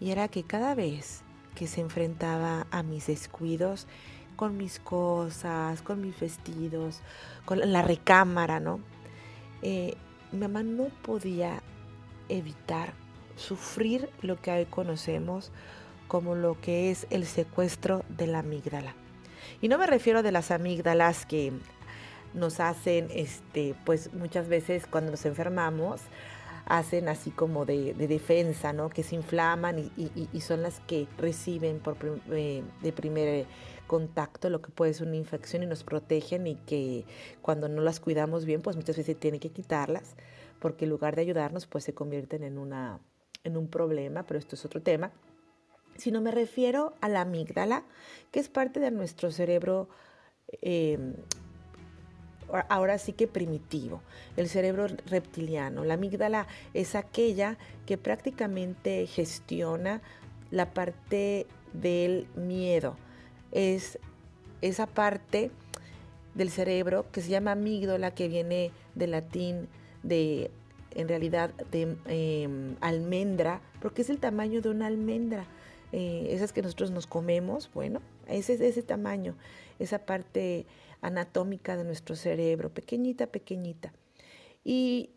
y 0.01 0.11
era 0.11 0.29
que 0.29 0.43
cada 0.43 0.75
vez 0.75 1.23
que 1.55 1.67
se 1.67 1.81
enfrentaba 1.81 2.67
a 2.71 2.83
mis 2.83 3.07
descuidos 3.07 3.87
con 4.37 4.57
mis 4.57 4.79
cosas, 4.79 5.83
con 5.83 6.01
mis 6.01 6.19
vestidos, 6.19 7.01
con 7.45 7.61
la 7.73 7.83
recámara, 7.83 8.61
¿no? 8.61 8.81
Eh, 9.63 9.95
mi 10.33 10.41
mamá 10.41 10.63
no 10.63 10.89
podía 11.03 11.63
evitar 12.29 12.95
sufrir 13.37 14.09
lo 14.23 14.41
que 14.41 14.51
hoy 14.51 14.65
conocemos 14.67 15.53
como 16.09 16.35
lo 16.35 16.61
que 16.61 16.91
es 16.91 17.07
el 17.11 17.27
secuestro 17.27 18.05
de 18.09 18.27
la 18.27 18.41
amígdala. 18.41 18.95
Y 19.61 19.69
no 19.69 19.79
me 19.79 19.87
refiero 19.87 20.23
de 20.23 20.33
las 20.33 20.51
amígdalas 20.51 21.27
que 21.27 21.53
nos 22.35 22.61
hacen, 22.61 23.09
este, 23.15 23.75
pues 23.85 24.13
muchas 24.13 24.49
veces 24.49 24.87
cuando 24.87 25.11
nos 25.11 25.25
enfermamos, 25.27 26.01
hacen 26.67 27.09
así 27.09 27.31
como 27.31 27.65
de, 27.65 27.95
defensa, 27.95 28.73
¿no? 28.73 28.89
Que 28.89 29.03
se 29.03 29.15
inflaman 29.15 29.79
y, 29.79 30.41
son 30.41 30.63
las 30.63 30.81
que 30.81 31.07
reciben 31.19 31.81
por, 31.81 31.97
eh, 32.31 32.63
de 32.83 32.93
primer 32.93 33.47
contacto 33.87 34.49
lo 34.49 34.63
que 34.63 34.71
puede 34.71 34.95
ser 34.95 35.07
una 35.07 35.17
infección 35.17 35.63
y 35.63 35.67
nos 35.67 35.85
protegen 35.85 36.47
y 36.47 36.57
que 36.57 37.05
cuando 37.43 37.69
no 37.69 37.83
las 37.83 38.01
cuidamos 38.01 38.45
bien, 38.45 38.63
pues 38.63 38.77
muchas 38.77 38.97
veces 38.97 39.19
tienen 39.19 39.41
que 39.41 39.51
quitarlas 39.51 40.17
porque 40.61 40.85
en 40.85 40.91
lugar 40.91 41.17
de 41.17 41.23
ayudarnos, 41.23 41.67
pues 41.67 41.85
se 41.85 41.93
convierten 41.93 42.45
en, 42.45 42.57
una, 42.57 43.01
en 43.45 43.57
un 43.57 43.69
problema, 43.69 44.23
pero 44.25 44.39
esto 44.39 44.55
es 44.55 44.65
otro 44.65 44.81
tema 44.81 45.13
sino 45.97 46.21
me 46.21 46.31
refiero 46.31 46.95
a 47.01 47.09
la 47.09 47.23
amígdala, 47.23 47.85
que 48.31 48.41
es 48.41 48.49
parte 48.49 48.81
de 48.81 48.91
nuestro 48.91 49.31
cerebro, 49.31 49.89
em, 50.61 51.15
ahora 52.69 52.99
sí 52.99 53.13
que 53.13 53.27
primitivo, 53.27 54.03
el 54.37 54.49
cerebro 54.49 54.87
reptiliano. 55.07 55.85
La 55.85 55.95
amígdala 55.95 56.47
es 56.75 56.95
aquella 56.95 57.57
que 57.87 57.99
prácticamente 57.99 59.07
gestiona 59.07 60.03
la 60.51 60.73
parte 60.73 61.47
del 61.73 62.27
miedo. 62.37 62.97
Es 63.51 63.99
esa 64.61 64.87
parte 64.87 65.51
del 66.35 66.51
cerebro 66.51 67.07
que 67.13 67.21
se 67.21 67.31
llama 67.31 67.53
amígdala, 67.53 68.15
que 68.15 68.29
viene 68.29 68.71
del 68.95 69.11
latín 69.13 69.69
de, 70.03 70.51
en 70.93 71.09
realidad, 71.09 71.51
de 71.71 71.97
em, 72.07 72.77
almendra, 72.81 73.61
porque 73.81 74.03
es 74.03 74.11
el 74.11 74.19
tamaño 74.19 74.63
de 74.63 74.71
una 74.71 74.87
almendra. 74.87 75.47
Eh, 75.93 76.29
esas 76.31 76.53
que 76.53 76.63
nosotros 76.63 76.91
nos 76.91 77.07
comemos, 77.07 77.71
bueno, 77.75 78.01
ese 78.27 78.55
es 78.55 78.61
ese 78.63 78.83
tamaño, 78.83 79.35
esa 79.79 79.99
parte 79.99 80.65
anatómica 81.03 81.77
de 81.77 81.85
nuestro 81.85 82.17
cerebro, 82.17 82.73
pequeñita, 82.73 83.27
pequeñita. 83.27 83.93
Y 84.65 85.11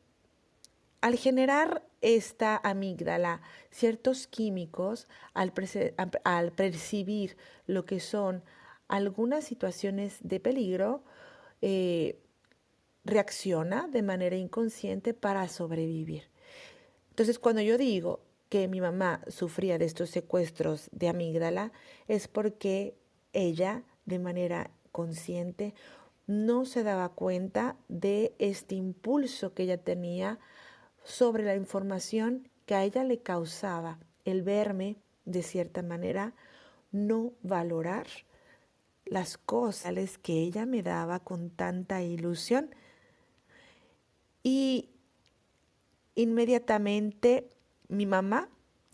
al 1.00 1.16
generar 1.16 1.84
esta 2.02 2.60
amígdala 2.64 3.42
ciertos 3.70 4.28
químicos, 4.28 5.08
al, 5.34 5.54
percibir 6.52 7.38
lo 7.68 7.86
que 7.86 8.00
son 8.00 8.44
algunas 8.88 9.46
situaciones 9.46 10.18
de 10.22 10.40
peligro, 10.40 11.04
eh, 11.62 12.20
reacciona 13.06 13.88
de 13.88 14.02
manera 14.02 14.36
inconsciente 14.36 15.14
para 15.14 15.48
sobrevivir. 15.48 16.24
Entonces, 17.12 17.40
cuando 17.40 17.62
yo 17.62 17.78
digo 17.78 18.22
que 18.50 18.68
mi 18.68 18.82
mamá 18.82 19.22
sufría 19.28 19.78
de 19.78 19.86
estos 19.86 20.10
secuestros 20.10 20.90
de 20.92 21.10
amígdala 21.10 21.72
es 22.08 22.28
porque 22.28 22.98
ella 23.34 23.84
de 24.06 24.20
manera 24.20 24.72
consciente 24.96 25.74
no 26.26 26.64
se 26.64 26.84
daba 26.84 27.10
cuenta 27.10 27.76
de 27.90 28.34
este 28.40 28.76
impulso 28.76 29.54
que 29.54 29.64
ella 29.64 29.78
tenía 29.78 30.40
sobre 31.04 31.44
la 31.44 31.54
información 31.54 32.48
que 32.66 32.76
a 32.76 32.84
ella 32.86 33.04
le 33.04 33.20
causaba 33.20 34.00
el 34.24 34.42
verme 34.42 34.96
de 35.26 35.44
cierta 35.44 35.84
manera 35.84 36.34
no 36.94 37.34
valorar 37.44 38.08
las 39.04 39.38
cosas 39.38 40.18
que 40.18 40.40
ella 40.40 40.66
me 40.66 40.82
daba 40.82 41.20
con 41.20 41.50
tanta 41.50 42.02
ilusión. 42.02 42.74
Y 44.44 44.92
inmediatamente 46.16 47.50
mi 47.90 48.06
mamá 48.06 48.50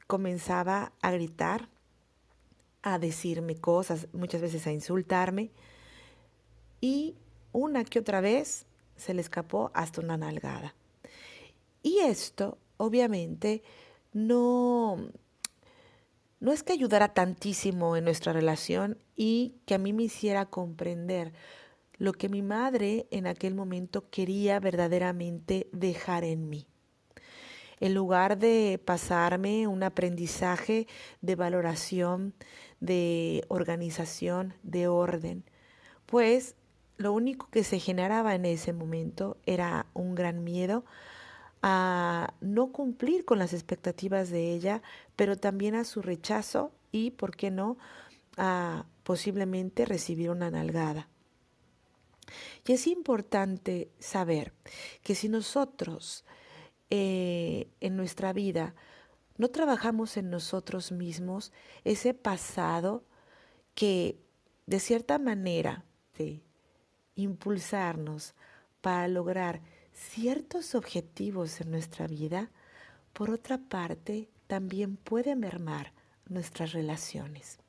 comenzaba 0.07 0.93
a 0.99 1.11
gritar, 1.11 1.69
a 2.81 2.97
decirme 2.97 3.55
cosas, 3.55 4.07
muchas 4.13 4.41
veces 4.41 4.65
a 4.65 4.71
insultarme, 4.71 5.51
y 6.81 7.15
una 7.53 7.85
que 7.85 7.99
otra 7.99 8.19
vez 8.19 8.65
se 8.95 9.13
le 9.13 9.21
escapó 9.21 9.71
hasta 9.73 10.01
una 10.01 10.17
nalgada. 10.17 10.75
Y 11.83 11.99
esto, 11.99 12.57
obviamente, 12.77 13.63
no, 14.13 14.97
no 16.39 16.51
es 16.51 16.63
que 16.63 16.73
ayudara 16.73 17.13
tantísimo 17.13 17.95
en 17.95 18.03
nuestra 18.03 18.33
relación 18.33 18.97
y 19.15 19.55
que 19.65 19.75
a 19.75 19.77
mí 19.77 19.93
me 19.93 20.03
hiciera 20.03 20.47
comprender 20.47 21.33
lo 21.97 22.13
que 22.13 22.29
mi 22.29 22.41
madre 22.41 23.07
en 23.11 23.27
aquel 23.27 23.53
momento 23.53 24.09
quería 24.09 24.59
verdaderamente 24.59 25.67
dejar 25.71 26.23
en 26.23 26.49
mí. 26.49 26.65
En 27.79 27.93
lugar 27.95 28.37
de 28.37 28.81
pasarme 28.83 29.67
un 29.67 29.83
aprendizaje 29.83 30.87
de 31.21 31.35
valoración, 31.35 32.33
de 32.79 33.43
organización, 33.49 34.53
de 34.63 34.87
orden, 34.87 35.43
pues 36.05 36.55
lo 37.01 37.13
único 37.13 37.49
que 37.49 37.63
se 37.63 37.79
generaba 37.79 38.35
en 38.35 38.45
ese 38.45 38.73
momento 38.73 39.37
era 39.45 39.87
un 39.93 40.15
gran 40.15 40.43
miedo 40.43 40.85
a 41.61 42.33
no 42.41 42.71
cumplir 42.71 43.25
con 43.25 43.39
las 43.39 43.53
expectativas 43.53 44.29
de 44.29 44.53
ella, 44.53 44.81
pero 45.15 45.37
también 45.37 45.75
a 45.75 45.83
su 45.83 46.01
rechazo 46.01 46.71
y, 46.91 47.11
¿por 47.11 47.35
qué 47.35 47.51
no?, 47.51 47.77
a 48.37 48.85
posiblemente 49.03 49.85
recibir 49.85 50.29
una 50.29 50.49
nalgada. 50.49 51.07
Y 52.65 52.73
es 52.73 52.87
importante 52.87 53.91
saber 53.99 54.53
que 55.03 55.15
si 55.15 55.27
nosotros 55.27 56.23
eh, 56.89 57.67
en 57.79 57.97
nuestra 57.97 58.33
vida 58.33 58.75
no 59.37 59.49
trabajamos 59.49 60.17
en 60.17 60.29
nosotros 60.29 60.91
mismos, 60.91 61.51
ese 61.83 62.13
pasado 62.13 63.03
que 63.73 64.19
de 64.65 64.79
cierta 64.79 65.19
manera 65.19 65.83
de 66.17 66.41
impulsarnos 67.23 68.33
para 68.81 69.07
lograr 69.07 69.61
ciertos 69.93 70.75
objetivos 70.75 71.61
en 71.61 71.71
nuestra 71.71 72.07
vida, 72.07 72.49
por 73.13 73.29
otra 73.29 73.57
parte, 73.57 74.29
también 74.47 74.97
puede 74.97 75.35
mermar 75.35 75.93
nuestras 76.27 76.71
relaciones. 76.73 77.59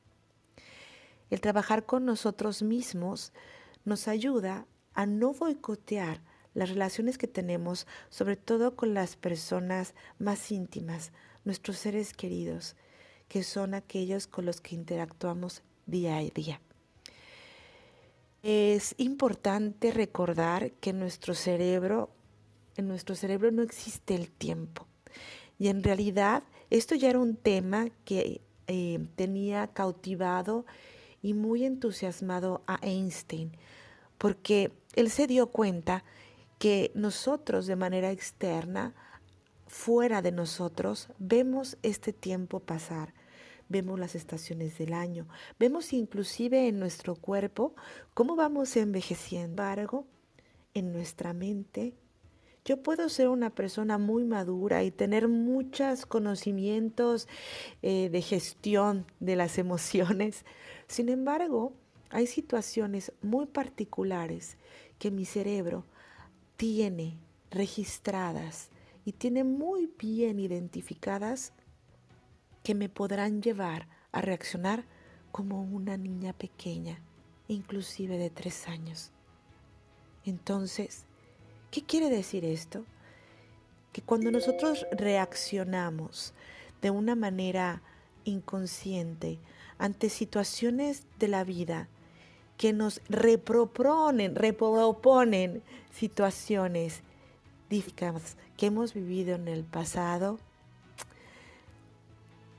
El 1.31 1.41
trabajar 1.41 1.87
con 1.87 2.05
nosotros 2.05 2.63
mismos 2.63 3.33
nos 3.85 4.09
ayuda 4.09 4.67
a 4.95 5.07
no 5.07 5.33
boicotear 5.33 6.21
las 6.55 6.69
relaciones 6.69 7.19
que 7.19 7.29
tenemos, 7.29 7.87
sobre 8.11 8.37
todo 8.37 8.77
con 8.77 8.95
las 8.95 9.17
personas 9.17 9.95
más 10.19 10.53
íntimas, 10.53 11.13
nuestros 11.45 11.79
seres 11.79 12.13
queridos, 12.13 12.77
que 13.29 13.43
son 13.43 13.75
aquellos 13.75 14.27
con 14.27 14.45
los 14.45 14.61
que 14.61 14.75
interactuamos 14.75 15.63
día 15.87 16.19
a 16.19 16.21
día. 16.21 16.61
Es 18.43 18.95
importante 18.99 19.93
recordar 19.93 20.73
que 20.73 20.93
nuestro 20.93 21.35
cerebro 21.35 22.11
en 22.77 22.89
nuestro 22.89 23.15
cerebro 23.15 23.51
no 23.51 23.63
existe 23.63 24.15
el 24.15 24.31
tiempo. 24.31 24.87
Y 25.59 25.69
en 25.69 25.83
realidad 25.83 26.43
esto 26.71 26.95
ya 26.95 27.11
era 27.11 27.19
un 27.19 27.37
tema 27.37 27.89
que 28.05 28.41
eh, 28.67 29.07
tenía 29.17 29.69
cautivado 29.69 30.65
y 31.23 31.35
muy 31.35 31.65
entusiasmado 31.65 32.63
a 32.67 32.79
Einstein, 32.83 33.53
porque 34.19 34.73
él 34.95 35.11
se 35.11 35.27
dio 35.27 35.49
cuenta 35.49 36.05
que 36.59 36.91
nosotros 36.95 37.67
de 37.67 37.77
manera 37.77 38.11
externa, 38.11 38.95
fuera 39.67 40.23
de 40.23 40.33
nosotros, 40.33 41.09
vemos 41.19 41.77
este 41.83 42.13
tiempo 42.13 42.61
pasar, 42.61 43.15
vemos 43.73 43.99
las 43.99 44.14
estaciones 44.14 44.79
del 44.79 44.93
año, 44.93 45.26
vemos 45.59 45.93
inclusive 45.93 46.69
en 46.69 46.79
nuestro 46.79 47.16
cuerpo 47.16 47.75
cómo 48.14 48.37
vamos 48.37 48.77
envejeciendo. 48.77 49.33
Sin 49.33 49.40
embargo, 49.40 50.07
en 50.75 50.92
nuestra 50.92 51.33
mente 51.33 51.94
yo 52.64 52.83
puedo 52.83 53.09
ser 53.09 53.29
una 53.29 53.51
persona 53.51 53.99
muy 53.99 54.25
madura 54.25 54.85
y 54.85 54.90
tener 54.90 55.27
muchos 55.27 56.07
conocimientos 56.07 57.27
eh, 57.83 58.09
de 58.11 58.23
gestión 58.23 59.07
de 59.18 59.37
las 59.37 59.59
emociones. 59.64 60.44
Sin 60.87 61.09
embargo, 61.09 61.73
hay 62.11 62.27
situaciones 62.27 63.12
muy 63.23 63.47
particulares 63.47 64.57
que 64.99 65.11
mi 65.11 65.25
cerebro 65.25 65.85
tiene 66.57 67.18
registradas 67.51 68.70
y 69.05 69.12
tiene 69.12 69.42
muy 69.42 69.90
bien 69.99 70.38
identificadas 70.38 71.53
que 72.62 72.75
me 72.75 72.88
podrán 72.88 73.42
llevar 73.42 73.88
a 74.12 74.20
reaccionar 74.20 74.85
como 75.31 75.62
una 75.62 75.96
niña 75.96 76.33
pequeña, 76.33 77.01
inclusive 77.48 78.18
de 78.18 78.31
tres 78.31 78.68
años. 78.68 79.11
Entonces, 80.25 81.07
¿Qué 81.72 81.83
quiere 81.83 82.11
decir 82.11 82.44
esto? 82.44 82.85
Que 83.94 84.03
cuando 84.03 84.31
nosotros 84.31 84.87
reaccionamos 84.92 86.35
de 86.83 86.90
una 86.90 87.14
manera 87.14 87.81
inconsciente 88.25 89.38
ante 89.79 90.11
situaciones 90.11 91.07
de 91.18 91.29
la 91.29 91.44
vida 91.44 91.88
que 92.59 92.75
nos 92.75 93.01
reproponen, 93.09 94.35
reproponen 94.35 95.62
situaciones 95.90 97.01
que 97.70 98.66
hemos 98.66 98.92
vivido 98.92 99.35
en 99.37 99.48
el 99.48 99.64
pasado, 99.64 100.38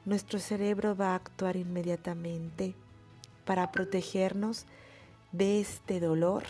nuestro 0.05 0.39
cerebro 0.39 0.95
va 0.95 1.11
a 1.11 1.15
actuar 1.15 1.55
inmediatamente 1.55 2.75
para 3.45 3.71
protegernos 3.71 4.65
de 5.31 5.59
este 5.59 5.99
dolor 5.99 6.43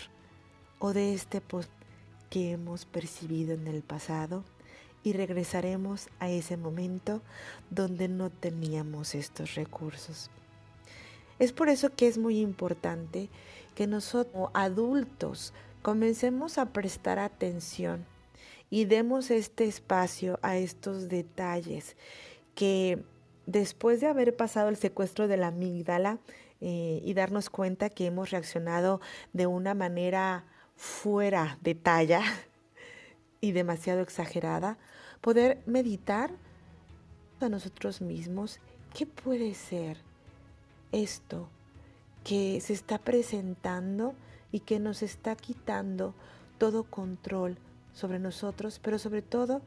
o 0.79 0.93
de 0.93 1.13
este 1.13 1.41
que 2.29 2.51
hemos 2.51 2.85
percibido 2.85 3.53
en 3.53 3.67
el 3.67 3.83
pasado 3.83 4.43
y 5.03 5.13
regresaremos 5.13 6.09
a 6.19 6.29
ese 6.29 6.57
momento 6.57 7.21
donde 7.69 8.07
no 8.07 8.29
teníamos 8.29 9.15
estos 9.15 9.55
recursos. 9.55 10.29
Es 11.39 11.51
por 11.51 11.69
eso 11.69 11.93
que 11.95 12.07
es 12.07 12.17
muy 12.17 12.39
importante 12.39 13.29
que 13.75 13.87
nosotros 13.87 14.49
adultos 14.53 15.53
comencemos 15.81 16.57
a 16.57 16.71
prestar 16.71 17.19
atención 17.19 18.05
y 18.69 18.85
demos 18.85 19.29
este 19.29 19.65
espacio 19.65 20.39
a 20.41 20.57
estos 20.57 21.09
detalles 21.09 21.95
que 22.55 23.03
después 23.45 24.01
de 24.01 24.07
haber 24.07 24.35
pasado 24.35 24.69
el 24.69 24.77
secuestro 24.77 25.27
de 25.27 25.37
la 25.37 25.47
amígdala 25.47 26.19
eh, 26.61 27.01
y 27.03 27.13
darnos 27.13 27.49
cuenta 27.49 27.89
que 27.89 28.05
hemos 28.05 28.31
reaccionado 28.31 29.01
de 29.33 29.47
una 29.47 29.73
manera 29.73 30.45
fuera 30.75 31.57
de 31.61 31.75
talla 31.75 32.21
y 33.41 33.51
demasiado 33.51 34.01
exagerada, 34.01 34.77
poder 35.21 35.61
meditar 35.65 36.31
a 37.41 37.49
nosotros 37.49 38.01
mismos 38.01 38.59
qué 38.93 39.05
puede 39.05 39.53
ser 39.53 39.97
esto 40.91 41.49
que 42.23 42.61
se 42.61 42.73
está 42.73 42.97
presentando 42.97 44.13
y 44.51 44.61
que 44.61 44.79
nos 44.79 45.01
está 45.01 45.35
quitando 45.35 46.13
todo 46.57 46.83
control 46.83 47.57
sobre 47.93 48.19
nosotros, 48.19 48.79
pero 48.81 48.97
sobre 48.99 49.21
todo 49.21 49.61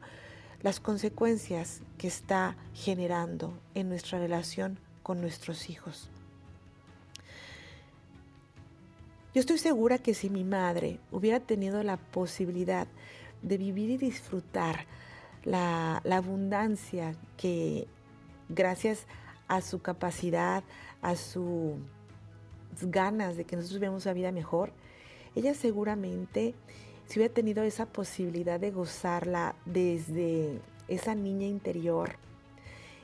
las 0.61 0.79
consecuencias 0.79 1.81
que 1.97 2.07
está 2.07 2.55
generando 2.73 3.59
en 3.73 3.89
nuestra 3.89 4.19
relación 4.19 4.79
con 5.03 5.21
nuestros 5.21 5.69
hijos. 5.69 6.09
Yo 9.33 9.41
estoy 9.41 9.59
segura 9.59 9.99
que 9.99 10.15
si 10.15 10.29
mi 10.29 10.43
madre 10.43 10.99
hubiera 11.11 11.39
tenido 11.39 11.83
la 11.83 11.97
posibilidad 11.97 12.87
de 13.43 13.57
vivir 13.57 13.91
y 13.91 13.97
disfrutar 13.97 14.85
la, 15.43 16.01
abundancia 16.11 17.15
que 17.37 17.87
gracias 18.49 19.05
a 19.47 19.61
su 19.61 19.79
capacidad, 19.79 20.63
a 21.01 21.15
sus 21.15 21.75
ganas 22.81 23.37
de 23.37 23.45
que 23.45 23.55
nosotros 23.55 23.79
vivamos 23.79 24.05
una 24.05 24.13
vida 24.13 24.31
mejor, 24.31 24.73
ella 25.35 25.53
seguramente 25.53 26.55
si 27.07 27.19
hubiera 27.19 27.33
tenido 27.33 27.63
esa 27.63 27.85
posibilidad 27.85 28.59
de 28.59 28.71
gozarla 28.71 29.55
desde 29.65 30.59
esa 30.89 31.15
niña 31.15 31.47
interior, 31.47 32.17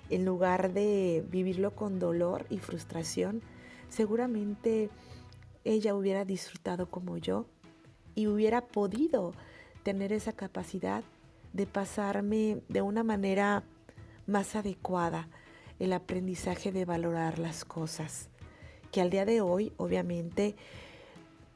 en 0.10 0.26
lugar 0.26 0.74
de 0.74 1.26
vivirlo 1.32 1.74
con 1.74 2.00
dolor 2.00 2.46
y 2.50 2.58
frustración, 2.58 3.42
seguramente 3.90 4.90
ella 5.64 5.96
hubiera 5.96 6.26
disfrutado 6.26 6.90
como 6.90 7.18
yo 7.18 7.46
y 8.14 8.28
hubiera 8.28 8.62
podido 8.62 9.34
tener 9.84 10.12
esa 10.12 10.34
capacidad 10.34 11.04
de 11.54 11.66
pasarme 11.66 12.62
de 12.68 12.82
una 12.82 13.04
manera 13.04 13.64
más 14.28 14.56
adecuada 14.56 15.30
el 15.80 15.94
aprendizaje 15.94 16.74
de 16.74 16.84
valorar 16.84 17.40
las 17.40 17.64
cosas, 17.64 18.30
que 18.92 19.02
al 19.02 19.10
día 19.10 19.26
de 19.26 19.42
hoy, 19.42 19.72
obviamente, 19.78 20.56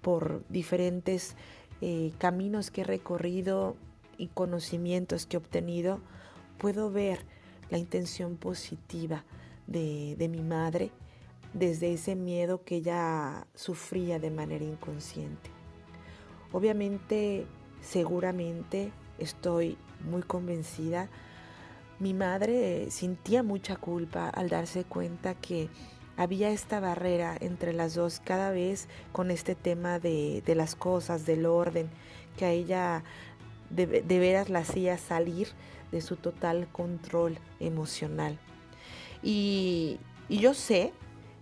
por 0.01 0.43
diferentes 0.47 1.35
eh, 1.81 2.11
caminos 2.17 2.71
que 2.71 2.81
he 2.81 2.83
recorrido 2.83 3.75
y 4.17 4.27
conocimientos 4.27 5.25
que 5.25 5.37
he 5.37 5.39
obtenido, 5.39 5.99
puedo 6.57 6.91
ver 6.91 7.25
la 7.69 7.77
intención 7.77 8.37
positiva 8.37 9.23
de, 9.67 10.15
de 10.17 10.27
mi 10.27 10.41
madre 10.41 10.91
desde 11.53 11.93
ese 11.93 12.15
miedo 12.15 12.63
que 12.63 12.77
ella 12.77 13.47
sufría 13.55 14.19
de 14.19 14.31
manera 14.31 14.65
inconsciente. 14.65 15.49
Obviamente, 16.51 17.45
seguramente 17.81 18.91
estoy 19.19 19.77
muy 20.09 20.23
convencida, 20.23 21.09
mi 21.99 22.13
madre 22.13 22.91
sentía 22.91 23.41
mucha 23.41 23.75
culpa 23.75 24.29
al 24.29 24.49
darse 24.49 24.83
cuenta 24.83 25.33
que 25.33 25.69
había 26.17 26.49
esta 26.49 26.79
barrera 26.79 27.37
entre 27.39 27.73
las 27.73 27.93
dos 27.93 28.21
cada 28.23 28.51
vez 28.51 28.87
con 29.11 29.31
este 29.31 29.55
tema 29.55 29.99
de, 29.99 30.43
las 30.55 30.75
cosas, 30.75 31.25
del 31.25 31.45
orden, 31.45 31.89
que 32.35 32.45
a 32.45 32.51
ella 32.51 33.03
de, 33.69 33.85
veras 33.85 34.49
la 34.49 34.59
hacía 34.59 34.97
salir 34.97 35.49
de 35.91 36.01
su 36.01 36.15
total 36.15 36.67
control 36.71 37.37
emocional. 37.59 38.37
Y, 39.23 39.99
y 40.27 40.39
yo 40.39 40.53
sé 40.53 40.91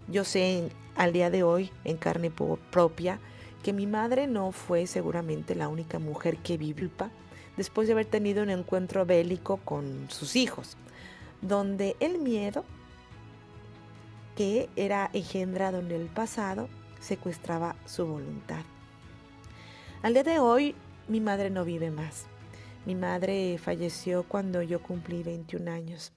yo 0.07 0.23
sé 0.23 0.69
al 0.95 1.13
día 1.13 1.29
de 1.29 1.43
hoy, 1.43 1.71
en 1.83 1.97
carne 1.97 2.31
propia, 2.31 3.19
que 3.63 3.73
mi 3.73 3.87
madre 3.87 4.27
no 4.27 4.51
fue 4.51 4.85
seguramente 4.85 5.55
la 5.55 5.67
única 5.67 5.97
mujer 5.97 6.37
que 6.37 6.57
vivió 6.57 6.89
después 7.57 7.87
de 7.87 7.93
haber 7.93 8.05
tenido 8.05 8.43
un 8.43 8.49
encuentro 8.49 9.05
bélico 9.05 9.57
con 9.57 10.07
sus 10.09 10.35
hijos, 10.35 10.77
donde 11.41 11.95
el 11.99 12.19
miedo 12.19 12.65
que 14.35 14.69
era 14.75 15.09
engendrado 15.13 15.79
en 15.79 15.91
el 15.91 16.07
pasado 16.07 16.67
secuestraba 16.99 17.75
su 17.85 18.05
voluntad. 18.05 18.63
Al 20.01 20.13
día 20.13 20.23
de 20.23 20.39
hoy, 20.39 20.75
mi 21.07 21.21
madre 21.21 21.49
no 21.49 21.65
vive 21.65 21.91
más. 21.91 22.25
Mi 22.85 22.95
madre 22.95 23.57
falleció 23.57 24.23
cuando 24.23 24.61
yo 24.61 24.81
cumplí 24.81 25.23
21 25.23 25.71
años, 25.71 26.13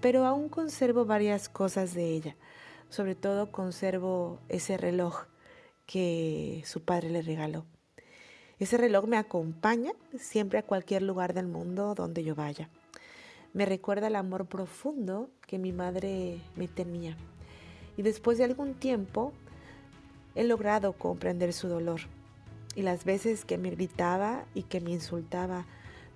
pero 0.00 0.24
aún 0.24 0.48
conservo 0.48 1.04
varias 1.04 1.48
cosas 1.48 1.94
de 1.94 2.08
ella 2.10 2.36
sobre 2.94 3.16
todo 3.16 3.50
conservo 3.50 4.38
ese 4.48 4.76
reloj 4.76 5.24
que 5.84 6.62
su 6.64 6.82
padre 6.82 7.10
le 7.10 7.22
regaló. 7.22 7.66
Ese 8.60 8.76
reloj 8.76 9.06
me 9.06 9.16
acompaña 9.16 9.92
siempre 10.16 10.60
a 10.60 10.62
cualquier 10.62 11.02
lugar 11.02 11.34
del 11.34 11.48
mundo 11.48 11.96
donde 11.96 12.22
yo 12.22 12.36
vaya. 12.36 12.70
Me 13.52 13.66
recuerda 13.66 14.06
el 14.06 14.14
amor 14.14 14.46
profundo 14.46 15.28
que 15.46 15.58
mi 15.58 15.72
madre 15.72 16.40
me 16.54 16.68
tenía. 16.68 17.16
Y 17.96 18.02
después 18.02 18.38
de 18.38 18.44
algún 18.44 18.74
tiempo 18.74 19.32
he 20.34 20.44
logrado 20.44 20.94
comprender 20.94 21.52
su 21.52 21.68
dolor 21.68 22.00
y 22.74 22.82
las 22.82 23.04
veces 23.04 23.44
que 23.44 23.58
me 23.58 23.70
gritaba 23.70 24.44
y 24.54 24.64
que 24.64 24.80
me 24.80 24.90
insultaba 24.90 25.64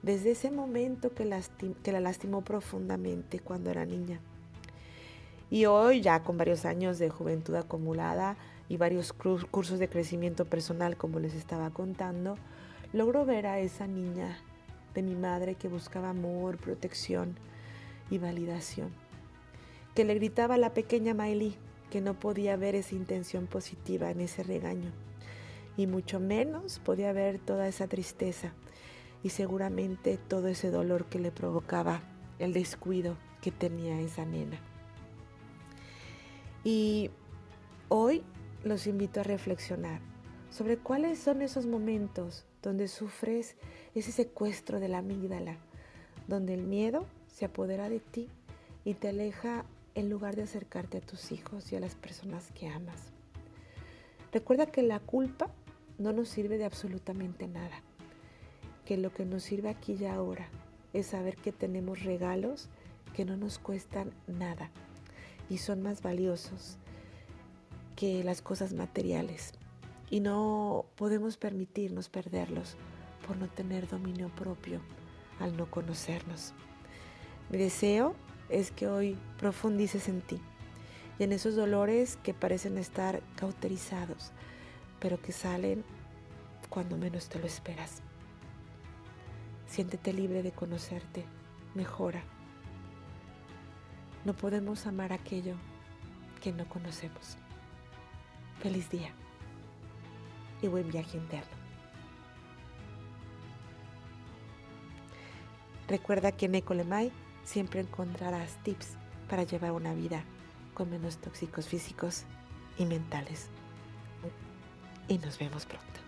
desde 0.03 0.33
ese 0.33 0.51
momento 0.51 1.13
que, 1.13 1.25
la 1.25 2.01
lastimó 2.01 2.43
profundamente 2.43 3.41
cuando 3.41 3.71
era 3.71 3.85
niña. 3.85 4.21
Y 5.51 5.65
hoy, 5.67 6.03
ya 6.03 6.23
con 6.23 6.37
varios 6.37 6.65
años 6.65 6.99
de 6.99 7.09
juventud 7.09 7.55
acumulada 7.55 8.37
y 8.69 8.77
varios 8.77 9.13
cursos 9.13 9.79
de 9.79 9.89
crecimiento 9.89 10.45
personal, 10.45 10.97
como 10.97 11.21
les 11.21 11.35
estaba 11.35 11.71
contando, 11.71 12.37
logro 12.93 13.25
ver 13.25 13.47
a 13.47 13.59
esa 13.59 13.87
niña 13.87 14.39
de 14.95 15.03
mi 15.03 15.15
madre 15.15 15.55
que 15.55 15.69
buscaba 15.69 16.11
amor, 16.11 16.59
protección 16.59 17.37
y 18.11 18.19
validación. 18.19 18.91
Que 19.95 20.05
le 20.05 20.15
gritaba 20.15 20.55
a 20.55 20.59
la 20.59 20.75
pequeña 20.75 21.15
Miley 21.15 21.57
que 21.91 22.01
no 22.01 22.19
podía 22.19 22.57
ver 22.57 22.75
esa 22.75 22.95
intención 22.95 23.47
positiva 23.47 24.11
en 24.11 24.21
ese 24.21 24.43
regaño. 24.43 24.93
Y 25.77 25.87
mucho 25.87 26.21
menos 26.21 26.81
podía 26.81 27.13
ver 27.13 27.39
toda 27.39 27.69
esa 27.69 27.87
tristeza 27.87 28.53
y 29.23 29.31
seguramente 29.31 30.19
todo 30.19 30.49
ese 30.49 30.71
dolor 30.71 31.07
que 31.07 31.19
le 31.19 31.31
provocaba 31.31 32.03
el 32.39 32.53
descuido 32.53 33.17
que 33.41 33.51
tenía 33.51 34.01
esa 34.01 34.25
nena. 34.25 34.59
Y 36.65 37.11
hoy 37.89 38.23
los 38.65 38.87
invito 38.87 39.21
a 39.21 39.25
reflexionar 39.25 40.01
sobre 40.51 40.79
cuáles 40.79 41.19
son 41.19 41.43
esos 41.43 41.67
momentos 41.67 42.45
donde 42.63 42.89
sufres 42.89 43.57
ese 43.95 44.13
secuestro 44.13 44.81
de 44.81 44.89
la 44.89 44.99
amígdala, 44.99 45.59
donde 46.27 46.55
el 46.55 46.63
miedo 46.63 47.07
se 47.29 47.45
apodera 47.45 47.89
de 47.89 48.01
ti 48.01 48.29
y 48.85 48.95
te 48.95 49.09
aleja 49.09 49.65
en 49.99 50.11
lugar 50.11 50.37
de 50.37 50.45
acercarte 50.45 50.99
a 50.99 51.01
tus 51.01 51.33
hijos 51.33 51.73
y 51.73 51.77
a 51.77 51.81
las 51.81 51.97
personas 51.97 52.53
que 52.53 52.69
amas. 52.69 53.11
Recuerda 54.33 54.67
que 54.67 54.83
la 54.83 55.01
culpa 55.01 55.51
no 55.99 56.13
nos 56.13 56.29
sirve 56.29 56.57
de 56.57 56.65
absolutamente 56.65 57.49
nada, 57.49 57.83
que 58.85 58.97
lo 58.97 59.13
que 59.13 59.25
nos 59.25 59.43
sirve 59.43 59.71
aquí 59.71 59.97
y 59.99 60.07
ahora 60.07 60.49
es 60.93 61.09
saber 61.09 61.35
que 61.35 61.51
tenemos 61.51 62.05
regalos 62.05 62.69
que 63.17 63.25
no 63.25 63.37
nos 63.37 63.59
cuestan 63.59 64.13
nada 64.29 64.71
y 65.51 65.59
son 65.59 65.83
más 65.83 66.01
valiosos 66.01 66.77
que 67.97 68.23
las 68.23 68.41
cosas 68.41 68.75
materiales. 68.75 69.53
Y 70.11 70.21
no 70.21 70.87
podemos 70.95 71.37
permitirnos 71.37 72.09
perderlos 72.09 72.77
por 73.27 73.37
no 73.37 73.49
tener 73.49 73.89
dominio 73.89 74.29
propio 74.29 74.81
al 75.41 75.57
no 75.57 75.69
conocernos. 75.69 76.55
Mi 77.51 77.59
deseo 77.59 78.15
es 78.49 78.71
que 78.71 78.89
hoy 78.89 79.19
profundices 79.39 80.09
en 80.09 80.21
ti 80.21 80.41
y 81.19 81.25
en 81.25 81.33
esos 81.33 81.57
dolores 81.57 82.17
que 82.23 82.35
parecen 82.35 82.79
estar 82.79 83.23
cauterizados, 83.37 84.33
pero 85.01 85.21
que 85.21 85.33
salen 85.33 85.85
cuando 86.69 86.97
menos 86.97 87.29
te 87.29 87.39
lo 87.39 87.47
esperas. 87.47 88.03
Siéntete 89.67 90.13
libre 90.13 90.43
de 90.43 90.53
conocerte, 90.53 91.25
mejora 91.75 92.23
no 94.25 94.35
podemos 94.35 94.87
amar 94.87 95.13
aquello 95.13 95.55
que 96.43 96.53
no 96.53 96.69
conocemos. 96.69 97.39
Feliz 98.61 98.91
día 98.91 99.11
y 100.61 100.69
buen 100.69 100.91
viaje 100.91 101.17
interno. 101.17 101.57
Recuerda 105.89 106.33
que 106.33 106.47
en 106.47 106.57
Ecolemai 106.57 107.11
siempre 107.49 107.81
encontrarás 107.81 108.63
tips 108.63 108.89
para 109.29 109.43
llevar 109.43 109.73
una 109.73 109.95
vida 109.95 110.23
con 110.75 110.91
menos 110.91 111.17
tóxicos 111.17 111.67
físicos 111.67 112.25
y 112.77 112.85
mentales. 112.85 113.47
Y 115.09 115.17
nos 115.19 115.39
vemos 115.39 115.65
pronto. 115.65 116.08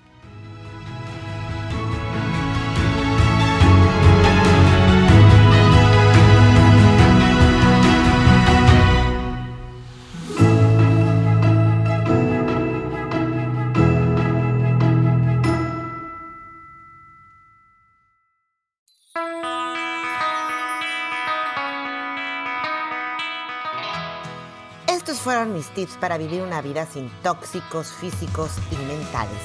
Mis 25.60 25.68
tips 25.74 25.98
para 25.98 26.16
vivir 26.16 26.40
una 26.40 26.62
vida 26.62 26.86
sin 26.86 27.10
tóxicos 27.22 27.92
físicos 27.92 28.50
y 28.70 28.76
mentales. 28.76 29.38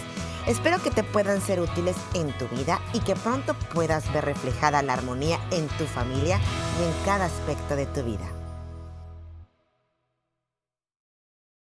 Espero 0.47 0.82
que 0.82 0.89
te 0.89 1.04
puedan 1.04 1.41
ser 1.41 1.60
útiles 1.60 1.97
en 2.13 2.32
tu 2.38 2.47
vida 2.56 2.80
y 2.93 3.01
que 3.01 3.15
pronto 3.17 3.54
puedas 3.73 4.13
ver 4.13 4.23
reflejada 4.23 4.82
la 4.82 4.93
armonía 4.93 5.41
en 5.51 5.67
tu 5.67 5.84
familia 5.86 6.39
y 6.80 6.84
en 6.86 7.06
cada 7.06 7.25
aspecto 7.25 7.75
de 7.75 7.86
tu 7.88 8.01
vida. 8.04 8.44